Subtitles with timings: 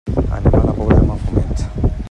[0.37, 1.65] Anem a la Pobla de Mafumet.